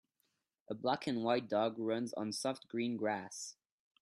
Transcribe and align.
A 0.67 0.73
black 0.73 1.05
and 1.05 1.23
white 1.23 1.47
dog 1.47 1.77
runs 1.77 2.11
on 2.13 2.31
soft 2.31 2.67
green 2.67 2.97
grass 2.97 3.55